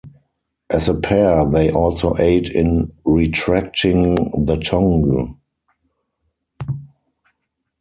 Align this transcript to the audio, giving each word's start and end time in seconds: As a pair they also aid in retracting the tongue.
As 0.71 0.89
a 0.89 0.95
pair 0.95 1.45
they 1.45 1.69
also 1.69 2.17
aid 2.17 2.49
in 2.49 2.91
retracting 3.05 4.15
the 4.47 4.57
tongue. 4.57 5.37